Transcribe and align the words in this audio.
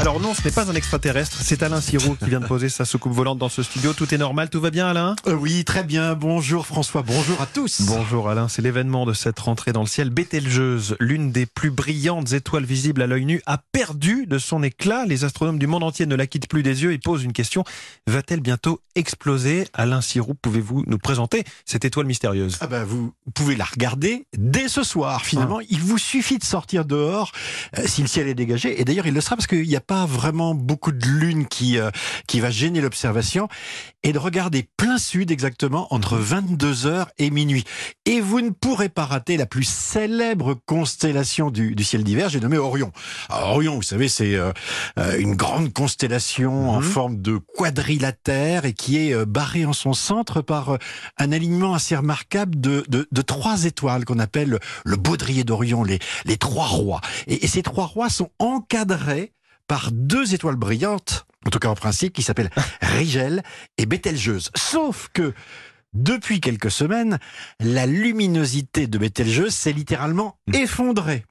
Alors 0.00 0.18
non, 0.18 0.32
ce 0.32 0.42
n'est 0.42 0.50
pas 0.50 0.70
un 0.70 0.74
extraterrestre, 0.74 1.36
c'est 1.42 1.62
Alain 1.62 1.82
Sirou 1.82 2.14
qui 2.16 2.24
vient 2.24 2.40
de 2.40 2.46
poser 2.46 2.70
sa 2.70 2.86
soucoupe 2.86 3.12
volante 3.12 3.36
dans 3.36 3.50
ce 3.50 3.62
studio. 3.62 3.92
Tout 3.92 4.14
est 4.14 4.18
normal, 4.18 4.48
tout 4.48 4.58
va 4.60 4.70
bien 4.70 4.86
Alain? 4.86 5.14
Euh, 5.26 5.34
Oui, 5.34 5.62
très 5.66 5.84
bien. 5.84 6.14
Bonjour 6.14 6.66
François, 6.66 7.02
bonjour 7.02 7.38
à 7.42 7.44
tous. 7.46 7.82
Bonjour 7.82 8.30
Alain, 8.30 8.48
c'est 8.48 8.62
l'événement 8.62 9.04
de 9.04 9.12
cette 9.12 9.38
rentrée 9.38 9.72
dans 9.72 9.82
le 9.82 9.86
ciel. 9.86 10.08
Bételgeuse, 10.08 10.96
l'une 11.00 11.32
des 11.32 11.44
plus 11.44 11.70
brillantes 11.70 12.32
étoiles 12.32 12.64
visibles 12.64 13.02
à 13.02 13.06
l'œil 13.06 13.26
nu, 13.26 13.42
a 13.44 13.58
perdu 13.58 14.24
de 14.26 14.38
son 14.38 14.62
éclat. 14.62 15.04
Les 15.04 15.24
astronomes 15.24 15.58
du 15.58 15.66
monde 15.66 15.82
entier 15.82 16.06
ne 16.06 16.14
la 16.14 16.26
quittent 16.26 16.48
plus 16.48 16.62
des 16.62 16.82
yeux 16.82 16.92
et 16.94 16.98
posent 16.98 17.22
une 17.22 17.34
question. 17.34 17.62
Va-t-elle 18.06 18.40
bientôt 18.40 18.80
exploser? 18.94 19.68
Alain 19.74 20.00
Sirou, 20.00 20.32
pouvez-vous 20.32 20.82
nous 20.86 20.98
présenter 20.98 21.44
cette 21.66 21.84
étoile 21.84 22.06
mystérieuse? 22.06 22.56
Ah 22.62 22.68
ben, 22.68 22.84
vous 22.84 23.12
pouvez 23.34 23.54
la 23.54 23.64
regarder 23.66 24.24
dès 24.38 24.68
ce 24.68 24.82
soir. 24.82 25.26
Finalement, 25.26 25.58
Ah. 25.60 25.66
il 25.68 25.80
vous 25.80 25.98
suffit 25.98 26.38
de 26.38 26.44
sortir 26.44 26.86
dehors 26.86 27.32
euh, 27.78 27.82
si 27.86 28.00
le 28.00 28.08
ciel 28.08 28.28
est 28.28 28.34
dégagé. 28.34 28.80
Et 28.80 28.84
d'ailleurs, 28.86 29.06
il 29.06 29.12
le 29.12 29.20
sera 29.20 29.36
parce 29.36 29.46
qu'il 29.46 29.66
n'y 29.68 29.76
a 29.76 29.80
pas 29.90 30.06
vraiment 30.06 30.54
beaucoup 30.54 30.92
de 30.92 31.04
lune 31.04 31.48
qui 31.48 31.76
euh, 31.76 31.90
qui 32.28 32.38
va 32.38 32.48
gêner 32.48 32.80
l'observation 32.80 33.48
et 34.04 34.12
de 34.12 34.18
regarder 34.20 34.68
plein 34.76 34.98
sud 34.98 35.32
exactement 35.32 35.92
entre 35.92 36.16
22h 36.16 37.06
et 37.18 37.30
minuit. 37.30 37.64
Et 38.06 38.20
vous 38.20 38.40
ne 38.40 38.50
pourrez 38.50 38.88
pas 38.88 39.04
rater 39.04 39.36
la 39.36 39.46
plus 39.46 39.64
célèbre 39.68 40.54
constellation 40.64 41.50
du, 41.50 41.74
du 41.74 41.82
ciel 41.82 42.04
d'hiver. 42.04 42.28
J'ai 42.28 42.38
nommé 42.38 42.56
Orion. 42.56 42.92
Alors, 43.30 43.50
Orion, 43.56 43.74
vous 43.74 43.82
savez, 43.82 44.06
c'est 44.06 44.36
euh, 44.36 44.52
euh, 45.00 45.18
une 45.18 45.34
grande 45.34 45.72
constellation 45.72 46.70
en 46.70 46.76
Mhm. 46.80 46.82
forme 46.86 47.16
de 47.20 47.40
quadrilatère 47.56 48.66
et 48.66 48.74
qui 48.74 48.96
est 48.96 49.12
euh, 49.12 49.24
barrée 49.24 49.64
en 49.64 49.72
son 49.72 49.92
centre 49.92 50.40
par 50.40 50.78
un 51.18 51.32
alignement 51.32 51.74
assez 51.74 51.96
remarquable 51.96 52.60
de, 52.60 52.84
de, 52.88 53.08
de 53.10 53.22
trois 53.22 53.64
étoiles 53.64 54.04
qu'on 54.04 54.20
appelle 54.20 54.50
le, 54.50 54.60
le 54.84 54.96
baudrier 54.96 55.42
d'Orion, 55.42 55.82
les, 55.82 55.98
les 56.26 56.36
trois 56.36 56.66
rois. 56.68 57.00
Et, 57.26 57.44
et 57.44 57.48
ces 57.48 57.62
trois 57.64 57.86
rois 57.86 58.08
sont 58.08 58.30
encadrés 58.38 59.32
par 59.70 59.92
deux 59.92 60.34
étoiles 60.34 60.56
brillantes, 60.56 61.26
en 61.46 61.50
tout 61.50 61.60
cas 61.60 61.68
en 61.68 61.76
principe, 61.76 62.12
qui 62.12 62.24
s'appellent 62.24 62.50
Rigel 62.82 63.44
et 63.78 63.86
Bételgeuse. 63.86 64.50
Sauf 64.56 65.08
que 65.12 65.32
depuis 65.94 66.40
quelques 66.40 66.72
semaines, 66.72 67.20
la 67.60 67.86
luminosité 67.86 68.88
de 68.88 68.98
Bételgeuse 68.98 69.54
s'est 69.54 69.70
littéralement 69.72 70.36
effondrée. 70.52 71.24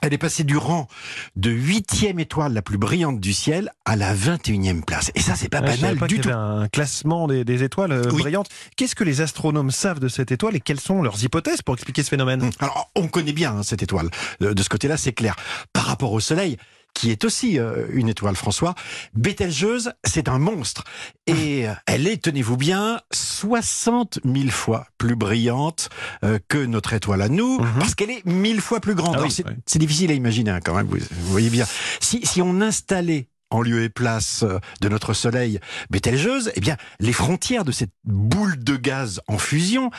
Elle 0.00 0.14
est 0.14 0.18
passée 0.18 0.44
du 0.44 0.56
rang 0.56 0.88
de 1.36 1.50
huitième 1.50 2.18
étoile 2.18 2.54
la 2.54 2.62
plus 2.62 2.78
brillante 2.78 3.20
du 3.20 3.34
ciel 3.34 3.70
à 3.84 3.94
la 3.96 4.14
21e 4.14 4.82
place. 4.82 5.10
Et 5.14 5.20
ça, 5.20 5.34
c'est 5.34 5.50
pas 5.50 5.60
banal 5.60 5.98
pas 5.98 6.06
du 6.06 6.18
tout. 6.20 6.30
un 6.30 6.68
classement 6.68 7.26
des, 7.26 7.44
des 7.44 7.62
étoiles 7.62 7.92
euh, 7.92 8.10
Oui. 8.10 8.20
brillantes. 8.22 8.48
Qu'est-ce 8.76 8.94
que 8.94 9.04
les 9.04 9.20
astronomes 9.20 9.70
savent 9.70 10.00
de 10.00 10.08
cette 10.08 10.32
étoile 10.32 10.56
et 10.56 10.60
quelles 10.60 10.80
sont 10.80 11.02
leurs 11.02 11.22
hypothèses 11.22 11.60
pour 11.60 11.74
expliquer 11.74 12.02
ce 12.02 12.08
phénomène? 12.08 12.42
Hum. 12.42 12.50
Alors, 12.58 12.90
on 12.94 13.06
connaît 13.08 13.32
bien 13.34 13.56
hein, 13.58 13.62
cette 13.62 13.82
étoile. 13.82 14.08
De, 14.40 14.54
de 14.54 14.62
ce 14.62 14.68
côté-là, 14.70 14.96
c'est 14.96 15.12
clair. 15.12 15.36
Par 15.74 15.84
rapport 15.84 16.12
au 16.12 16.20
Soleil, 16.20 16.56
qui 16.96 17.10
est 17.10 17.24
aussi 17.26 17.58
euh, 17.58 17.84
une 17.92 18.08
étoile, 18.08 18.36
François, 18.36 18.74
Bételgeuse, 19.14 19.92
c'est 20.02 20.28
un 20.30 20.38
monstre. 20.38 20.82
Et 21.26 21.68
euh, 21.68 21.72
elle 21.86 22.06
est, 22.06 22.22
tenez-vous 22.22 22.56
bien, 22.56 23.00
60 23.12 24.20
000 24.24 24.48
fois 24.48 24.86
plus 24.96 25.14
brillante 25.14 25.90
euh, 26.24 26.38
que 26.48 26.56
notre 26.56 26.94
étoile 26.94 27.20
à 27.20 27.28
nous, 27.28 27.58
Mhm. 27.60 27.78
parce 27.78 27.94
qu'elle 27.94 28.10
est 28.10 28.24
mille 28.24 28.62
fois 28.62 28.80
plus 28.80 28.94
grande. 28.94 29.16
Ah 29.18 29.22
oui, 29.22 29.30
c'est 29.30 29.46
ouais. 29.46 29.78
difficile 29.78 30.10
à 30.10 30.14
imaginer 30.14 30.50
hein, 30.52 30.60
quand 30.64 30.74
même, 30.74 30.86
vous, 30.86 30.96
vous 30.98 31.30
voyez 31.30 31.50
bien. 31.50 31.66
Si, 32.00 32.24
si 32.24 32.40
on 32.40 32.62
installait 32.62 33.28
en 33.50 33.62
lieu 33.62 33.82
et 33.84 33.88
place 33.88 34.42
euh, 34.42 34.58
de 34.80 34.88
notre 34.88 35.12
Soleil 35.14 35.60
Bételgeuse, 35.90 36.50
eh 36.56 36.60
bien, 36.60 36.76
les 37.00 37.12
frontières 37.12 37.64
de 37.64 37.72
cette 37.72 37.90
boule 38.04 38.58
de 38.62 38.76
gaz 38.76 39.20
en 39.28 39.38
fusion 39.38 39.90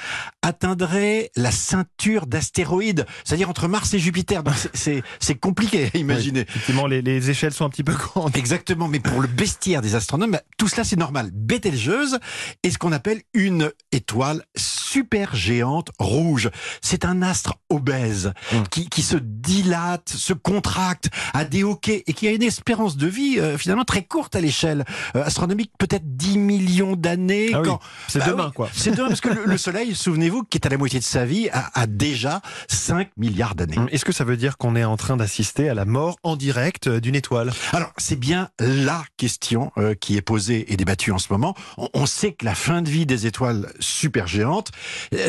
atteindraient 0.42 1.32
la 1.36 1.52
ceinture 1.52 2.26
d'astéroïdes, 2.28 3.06
c'est-à-dire 3.24 3.50
entre 3.50 3.68
Mars 3.68 3.94
et 3.94 4.00
Jupiter. 4.00 4.44
Donc 4.44 4.56
c'est- 4.56 4.70
c'est 4.76 5.04
c'est 5.20 5.36
compliqué 5.36 5.90
à 5.94 5.98
imaginer. 5.98 6.42
Effectivement, 6.42 6.88
les, 6.88 7.02
les 7.02 7.30
échelles 7.30 7.54
sont 7.54 7.66
un 7.66 7.70
petit 7.70 7.84
peu 7.84 7.94
grandes. 7.94 8.36
Exactement, 8.36 8.88
mais 8.88 9.00
pour 9.00 9.22
le 9.22 9.28
bestiaire 9.28 9.82
des 9.82 9.96
astronomes, 9.96 10.32
bah, 10.32 10.42
tout 10.58 10.68
cela 10.68 10.84
c'est 10.84 10.96
normal. 10.96 11.30
Bételgeuse 11.34 12.20
est 12.64 12.70
ce 12.72 12.78
qu'on 12.78 12.92
appelle 12.92 13.22
une 13.34 13.72
étoile 13.92 14.44
super 14.56 15.36
géante 15.36 15.90
rouge. 16.00 16.50
C'est 16.82 17.06
un 17.06 17.22
astre 17.22 17.56
obèse 17.70 18.34
Hum. 18.54 18.68
qui, 18.70 18.88
qui 18.90 19.02
se 19.02 19.18
dilate, 19.18 20.10
se 20.10 20.34
contracte, 20.34 21.10
a 21.34 21.44
des 21.46 21.64
hoquets 21.64 22.04
et 22.08 22.14
qui 22.14 22.28
a 22.28 22.32
une 22.32 22.44
espérance 22.44 22.96
de 22.98 23.08
vie 23.08 23.37
euh, 23.40 23.58
finalement 23.58 23.84
très 23.86 24.04
courte 24.04 24.36
à 24.36 24.42
l'échelle 24.42 24.86
euh, 25.16 25.24
astronomique, 25.24 25.72
peut-être 25.78 26.04
10 26.18 26.38
millions 26.38 26.96
d'années. 26.96 27.50
Ah 27.54 27.62
oui, 27.62 27.68
quand- 27.68 27.80
C'est 28.08 28.20
Bah 28.20 28.26
demain, 28.28 28.46
oui, 28.48 28.54
quoi. 28.54 28.70
C'est 28.74 28.92
demain 28.96 29.08
parce 29.10 29.22
que 29.22 29.30
le, 29.30 29.46
le 29.46 29.58
Soleil, 29.58 29.96
souvenez-vous, 29.96 30.44
qui 30.44 30.58
est 30.58 30.66
à 30.66 30.70
la 30.70 30.78
moitié 30.78 31.00
de 31.00 31.04
sa 31.04 31.26
vie, 31.26 31.50
a, 31.52 31.70
a 31.74 31.88
déjà 31.88 32.42
5 32.68 33.10
milliards 33.18 33.56
d'années. 33.56 33.78
Est-ce 33.92 34.06
que 34.06 34.12
ça 34.12 34.24
veut 34.24 34.38
dire 34.38 34.58
qu'on 34.58 34.76
est 34.76 34.84
en 34.84 34.98
train 34.98 35.18
d'assister 35.18 35.70
à 35.70 35.74
la 35.74 35.86
mort 35.86 36.18
en 36.24 36.36
direct 36.36 36.88
euh, 36.88 37.00
d'une 37.00 37.16
étoile? 37.16 37.52
Alors, 37.74 37.92
c'est 37.98 38.16
bien 38.20 38.50
la 38.60 39.04
question 39.18 39.72
euh, 39.78 39.94
qui 39.96 40.18
est 40.18 40.22
posée 40.22 40.72
et 40.72 40.78
débattue 40.78 41.12
en 41.12 41.18
ce 41.20 41.28
moment. 41.32 41.56
On, 41.78 41.90
on 41.94 42.06
sait 42.06 42.32
que 42.34 42.46
la 42.46 42.56
fin 42.56 42.82
de 42.82 42.90
vie 42.90 43.06
des 43.06 43.26
étoiles 43.28 43.72
supergéantes, 43.80 44.72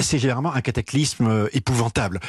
c'est 0.00 0.18
généralement 0.18 0.52
un 0.54 0.60
cataclysme 0.60 1.48
épouvantable. 1.52 2.20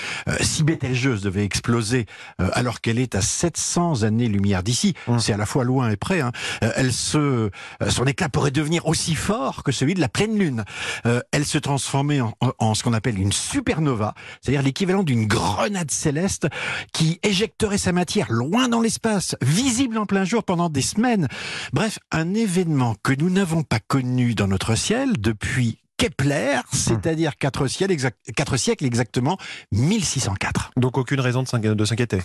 Si 0.41 0.63
Bételgeuse 0.63 1.21
devait 1.21 1.43
exploser 1.43 2.05
alors 2.37 2.81
qu'elle 2.81 2.99
est 2.99 3.15
à 3.15 3.21
700 3.21 4.03
années-lumière 4.03 4.63
d'ici, 4.63 4.93
Hum. 5.07 5.19
c'est 5.19 5.33
à 5.33 5.37
la 5.37 5.45
fois 5.45 5.63
loin 5.69 5.89
et 5.89 5.95
près, 5.95 6.19
hein, 6.19 6.33
euh, 6.63 6.71
elle 6.75 6.91
se, 6.91 7.17
euh, 7.17 7.49
son 7.89 8.05
éclat 8.05 8.27
pourrait 8.27 8.51
devenir 8.51 8.85
aussi 8.87 9.15
fort 9.15 9.63
que 9.63 9.71
celui 9.71 9.93
de 9.93 10.01
la 10.01 10.09
pleine 10.09 10.37
lune. 10.37 10.65
Euh, 11.05 11.21
elle 11.31 11.45
se 11.45 11.57
en- 12.21 12.33
en 12.57 12.73
ce 12.73 12.83
qu'on 12.83 12.93
appelle 12.93 13.19
une 13.19 13.31
supernova, 13.31 14.13
c'est-à-dire 14.41 14.63
l'équivalent 14.63 15.03
d'une 15.03 15.27
grenade 15.27 15.91
céleste 15.91 16.47
qui 16.93 17.19
éjecterait 17.23 17.77
sa 17.77 17.91
matière 17.91 18.31
loin 18.31 18.67
dans 18.67 18.81
l'espace, 18.81 19.35
visible 19.41 19.97
en 19.97 20.05
plein 20.05 20.25
jour 20.25 20.43
pendant 20.43 20.69
des 20.69 20.81
semaines. 20.81 21.27
Bref, 21.73 21.99
un 22.11 22.33
événement 22.33 22.95
que 23.03 23.13
nous 23.13 23.29
n'avons 23.29 23.63
pas 23.63 23.79
connu 23.79 24.33
dans 24.33 24.47
notre 24.47 24.75
ciel 24.75 25.13
depuis 25.19 25.79
Kepler, 25.99 26.59
c'est-à-dire 26.71 27.35
quatre 27.37 27.67
siècles, 27.67 27.91
exact- 27.91 28.17
quatre 28.33 28.55
siècles 28.55 28.85
exactement, 28.85 29.37
1604. 29.73 30.71
Donc 30.77 30.97
aucune 30.97 31.19
raison 31.19 31.43
de 31.43 31.47
s'in- 31.49 31.59
de 31.59 31.85
s'inquiéter. 31.85 32.19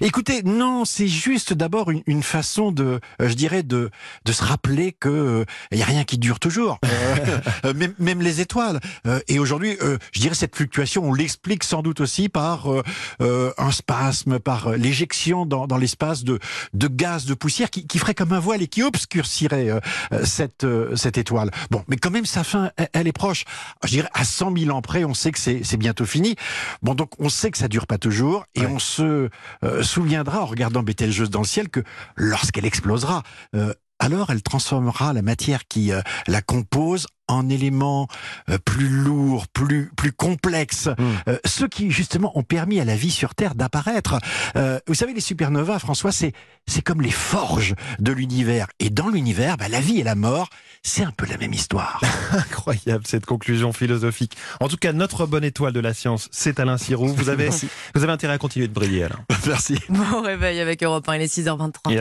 Écoutez, 0.00 0.42
non, 0.42 0.84
c'est 0.84 1.06
juste 1.06 1.52
d'abord 1.52 1.92
une, 1.92 2.02
une 2.06 2.24
façon 2.24 2.72
de, 2.72 2.98
euh, 3.20 3.28
je 3.28 3.34
dirais, 3.34 3.62
de, 3.62 3.90
de 4.24 4.32
se 4.32 4.42
rappeler 4.42 4.90
que 4.90 5.44
il 5.70 5.78
y 5.78 5.82
a 5.82 5.86
rien 5.86 6.02
qui 6.02 6.18
dure 6.18 6.40
toujours, 6.40 6.78
Euh, 6.92 7.38
euh, 7.66 7.74
même, 7.74 7.94
même 7.98 8.20
les 8.22 8.40
étoiles. 8.40 8.80
Euh, 9.06 9.20
et 9.28 9.38
aujourd'hui, 9.38 9.76
euh, 9.82 9.98
je 10.12 10.20
dirais 10.20 10.34
cette 10.34 10.56
fluctuation, 10.56 11.04
on 11.04 11.12
l'explique 11.14 11.62
sans 11.62 11.82
doute 11.82 12.00
aussi 12.00 12.28
par 12.28 12.72
euh, 12.72 12.82
euh, 13.20 13.52
un 13.58 13.70
spasme, 13.70 14.38
par 14.40 14.68
euh, 14.68 14.76
l'éjection 14.76 15.46
dans, 15.46 15.66
dans 15.68 15.76
l'espace 15.76 16.24
de, 16.24 16.40
de 16.74 16.88
gaz, 16.88 17.24
de 17.26 17.34
poussière 17.34 17.70
qui, 17.70 17.86
qui 17.86 17.98
ferait 17.98 18.14
comme 18.14 18.32
un 18.32 18.40
voile 18.40 18.62
et 18.62 18.66
qui 18.66 18.82
obscurcirait 18.82 19.68
euh, 19.70 19.78
euh, 20.12 20.24
cette, 20.24 20.64
euh, 20.64 20.96
cette 20.96 21.18
étoile. 21.18 21.50
Bon, 21.70 21.84
mais 21.88 21.96
quand 21.96 22.10
même, 22.10 22.26
sa 22.26 22.42
fin, 22.44 22.70
elle, 22.76 22.88
elle 22.92 23.08
est 23.12 23.18
proche. 23.18 23.44
Je 23.84 23.90
dirais 23.90 24.08
à 24.14 24.24
100 24.24 24.56
000 24.56 24.76
ans 24.76 24.82
près, 24.82 25.04
on 25.04 25.14
sait 25.14 25.30
que 25.32 25.38
c'est 25.38 25.76
bientôt 25.76 26.06
fini. 26.06 26.34
Bon, 26.82 26.94
donc 26.94 27.10
on 27.18 27.28
sait 27.28 27.50
que 27.50 27.58
ça 27.58 27.68
dure 27.68 27.86
pas 27.86 27.98
toujours 27.98 28.44
et 28.54 28.62
Ouais. 28.62 28.66
on 28.66 28.78
se 28.78 29.28
euh, 29.64 29.82
souviendra 29.82 30.40
en 30.42 30.46
regardant 30.46 30.82
Bételgeuse 30.82 31.30
dans 31.30 31.40
le 31.40 31.46
ciel 31.46 31.68
que 31.68 31.80
lorsqu'elle 32.16 32.64
explosera, 32.64 33.22
euh, 33.54 33.74
alors 34.02 34.30
elle 34.30 34.42
transformera 34.42 35.12
la 35.12 35.22
matière 35.22 35.66
qui 35.68 35.92
euh, 35.92 36.00
la 36.26 36.42
compose 36.42 37.06
en 37.28 37.48
éléments 37.48 38.08
euh, 38.50 38.58
plus 38.58 38.88
lourds, 38.88 39.46
plus 39.48 39.90
plus 39.96 40.12
complexes, 40.12 40.88
Mm. 40.98 41.04
euh, 41.28 41.38
ceux 41.44 41.68
qui 41.68 41.90
justement 41.90 42.36
ont 42.36 42.42
permis 42.42 42.80
à 42.80 42.84
la 42.84 42.96
vie 42.96 43.10
sur 43.12 43.34
Terre 43.34 43.54
d'apparaître. 43.54 44.18
Euh, 44.56 44.78
vous 44.88 44.94
savez, 44.94 45.14
les 45.14 45.20
supernovas, 45.20 45.78
François, 45.78 46.10
c'est 46.12 46.32
c'est 46.66 46.82
comme 46.82 47.00
les 47.00 47.10
forges 47.12 47.74
de 48.00 48.12
l'univers. 48.12 48.66
Et 48.80 48.90
dans 48.90 49.08
l'univers, 49.08 49.56
bah, 49.56 49.68
la 49.68 49.80
vie 49.80 50.00
et 50.00 50.02
la 50.02 50.14
mort, 50.14 50.48
c'est 50.82 51.04
un 51.04 51.10
peu 51.12 51.26
la 51.26 51.38
même 51.38 51.52
histoire. 51.52 52.00
Incroyable 52.32 53.04
cette 53.06 53.24
conclusion 53.26 53.72
philosophique. 53.72 54.36
En 54.60 54.68
tout 54.68 54.76
cas, 54.76 54.92
notre 54.92 55.24
bonne 55.26 55.44
étoile 55.44 55.72
de 55.72 55.80
la 55.80 55.94
science, 55.94 56.28
c'est 56.32 56.60
Alain 56.60 56.76
Sirou. 56.78 57.08
Vous 57.08 57.28
avez, 57.30 57.48
vous 57.94 58.02
avez 58.02 58.12
intérêt 58.12 58.34
à 58.34 58.38
continuer 58.38 58.68
de 58.68 58.72
briller, 58.74 59.04
Alain. 59.04 59.20
Merci. 59.46 59.78
Bon 59.88 60.22
réveil 60.22 60.60
avec 60.60 60.82
Europe 60.82 61.08
1, 61.08 61.16
il 61.16 61.22
est 61.22 61.34
6h23. 61.34 61.92